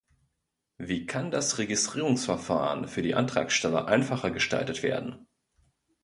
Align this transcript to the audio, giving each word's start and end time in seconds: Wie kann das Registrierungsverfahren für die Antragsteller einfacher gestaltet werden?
Wie 0.79 1.05
kann 1.05 1.29
das 1.29 1.59
Registrierungsverfahren 1.59 2.87
für 2.87 3.03
die 3.03 3.13
Antragsteller 3.13 3.85
einfacher 3.87 4.31
gestaltet 4.31 4.81
werden? 4.81 5.27